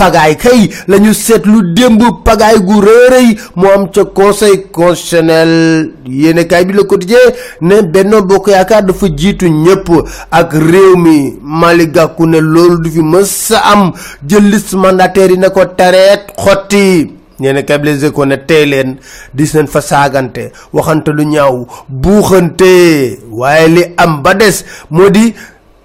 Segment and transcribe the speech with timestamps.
[0.00, 0.60] pagaay kay.
[0.88, 5.92] Lañu seetlu démb pagaay gu rëy mo am ca conseil constitutionnel.
[6.08, 7.26] Yéenekaay bi Le Quotidien
[7.60, 9.88] ne Benno Bokk Yaakaar dafa jiitu ñëpp
[10.30, 11.36] ak réew mi.
[11.42, 13.92] Mali gàkku ne loolu du fi mës sa am.
[14.26, 17.12] Jël liste mandataire yi ne ko tareet xotti.
[17.40, 18.96] Ñene kay Les ko ne tey leen
[19.34, 23.18] dis nañ fa saagante waxante lu ñaaw buuxante.
[23.30, 25.32] Waaye li am ba des moo di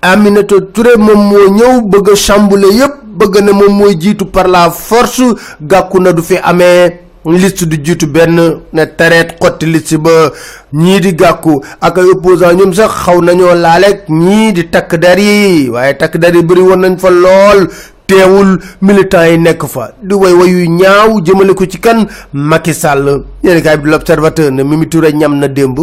[0.01, 4.47] Aminata Touré moom moo ñëw bëgg a chambouler yépp bëgg na moom mooy jiitu par
[4.47, 5.23] la force.
[5.61, 8.35] Gàkku na du fi amee liste du jiitu benn
[8.73, 10.31] ne tareet xotti liste ba
[10.73, 15.17] ñii di gàkku ak ay opposant ñoom sax xaw nañoo laaleeg ñii di takk der
[15.19, 15.69] yi.
[15.69, 17.67] Waaye takk der yi bëri woon nañ fa lool
[18.07, 19.91] teewul militants yi nekk fa.
[20.01, 22.05] Di way wayu ñaaw jëmale ko ci kan?
[22.33, 23.23] Macky Sall.
[23.43, 25.79] Yéen kaay bi l'observateur ne Mimi Touré ñam na démb.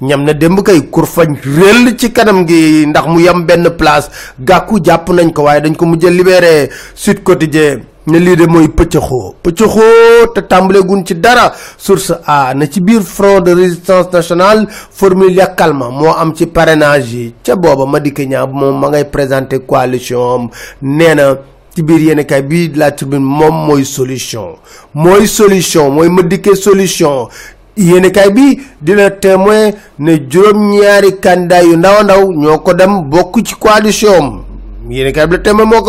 [0.00, 4.10] Ñam na démb kay kurfañ réel ci kanam gi ndax mu yam benn place.
[4.40, 6.70] Gàkku jàpp nañ ko waaye dañ ko mujjee libéré.
[6.94, 9.34] Sud Quotidien ne lii de mooy pëccëxoo.
[9.42, 11.52] Pëccëxoo te tàmbale gun ci dara.
[11.76, 17.12] Source a na ci biir front de résistance nationale formule yàkkalma moo am ci parrainage
[17.14, 17.34] yi.
[17.42, 20.48] Ca booba Madické Niang moom ma ngay présenté coalition am.
[20.82, 21.34] Nee na
[21.76, 24.56] ci biir yéen kay bii la tribune moom mooy solution.
[24.94, 27.28] mooy solution mooy Madické solution.
[27.76, 33.44] Yéen kay bi dina témoin ne juróom-ñaari candidat yu ndaw ndaw ñoo ko dem bokk
[33.44, 34.44] ci coalition am.
[34.88, 35.82] Yéen kay bi la témoin moo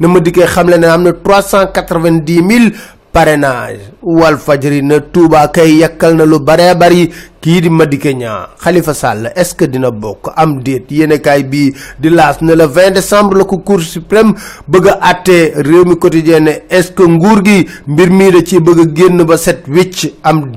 [0.00, 1.66] na ne am na trois cent
[2.42, 2.72] mille
[3.12, 3.92] parrainage.
[4.02, 7.12] Wal fajri na Touba kay yakkal na lu baree bari.
[7.42, 10.30] Kii di Madické Niang Khalifa Sall est-ce que dina bokk?
[10.36, 14.34] Am déet yéenekaay bii di laas ne le 20 décembre la ko Cour suprême
[14.68, 18.58] bëgg a àtte réew mi quotidien ne est-ce que nguur gi mbir mii da ci
[18.94, 19.64] génn ba set
[20.22, 20.52] am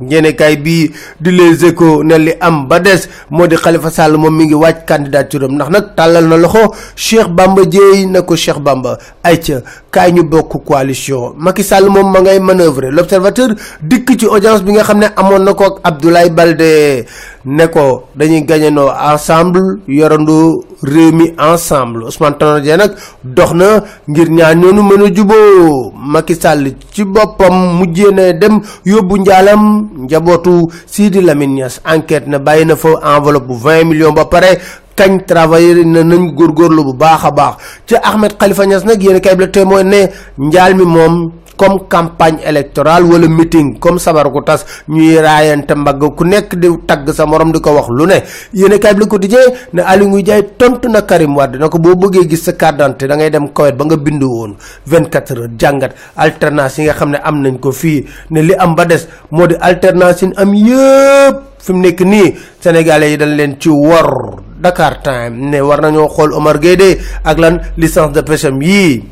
[0.00, 0.90] déet yéenekaay bii
[1.20, 3.08] di Les Échos ne li am ba des.
[3.30, 7.64] Moo di Khalifa Sall moom mi ngi wàcc candidature nag tàllal na loxo Cheikh Bamba
[7.64, 8.98] Dièye na ko Cheikh Bamba.
[9.22, 11.34] Ayca kaay ñu bokk coalition.
[11.38, 12.90] Macky Sall moom ma ngay manœuvrer.
[12.90, 13.48] L'observateur
[13.82, 17.06] dikk ci audience bi nga xam ne amoon na ko ak Abdoulaye Baldé.
[17.44, 22.04] Ne ko dañuy gagnandoo ensemble yorandoo réew mi ensemble.
[22.04, 22.92] Ousmane Tanor Dieng nag
[23.24, 28.60] dox na ngir ñaar ñoonu mën a juboo Macky Sall ci boppam mujjee na dem
[28.84, 31.80] yóbbu njaalam njabootu Sidi Lamine Niass.
[31.84, 34.58] Enquête na bàyyi na enveloppe bu 20 millions ba pare
[34.96, 37.54] kañ travailleur na nañ góorgóorlu bu baax baax.
[37.86, 39.36] Ci Ahmed Khalifa Niass nag yéen kay
[39.84, 40.00] ne
[40.38, 46.04] njaal mi moom comme campagne électorale wala meeting comme sabar ko tas ñuy raayante mbagg
[46.16, 48.22] ku nekk di tagg sa morom di ko wax lu ne.
[48.52, 49.40] Yéen kay bi quotidien
[49.72, 52.76] ne Aliou Ngouille Ndiaye tontu na Karim Wade na ko boo bëggee gis sa carte
[52.76, 54.56] d'identité da ngay dem Koweït ba nga bindu woon.
[54.86, 58.74] 24 heures jàngat alternance yi nga xam ne am nañ ko fii ne li am
[58.74, 63.56] ba des moo di alternance am yëpp fi mu nekk nii sénégalais yi dañ leen
[63.60, 65.34] ci wor Dakar Time.
[65.50, 68.58] Ne war nañoo xool Omar Gueye ak lan licence de pêche am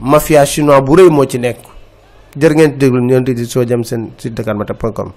[0.00, 1.58] mafia chinois bu rëy moo ci nekk.
[2.36, 5.12] Jërë ngeen déglu di seen site dakarmatin.com